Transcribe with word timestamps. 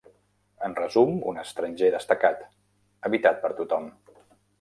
En 0.67 0.71
resum, 0.77 1.11
un 1.31 1.37
estranger 1.41 1.89
destacat, 1.97 2.41
evitat 3.11 3.39
per 3.45 3.53
tothom. 3.61 3.87